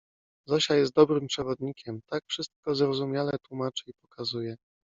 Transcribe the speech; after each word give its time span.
Zosia 0.47 0.75
jest 0.75 0.93
dobrym 0.95 1.27
przewodnikiem: 1.27 2.01
tak 2.09 2.23
wszystko 2.29 2.75
zrozumiale 2.75 3.31
tłumaczy 3.43 3.83
i 3.87 3.93
pokazuje. 4.01 4.55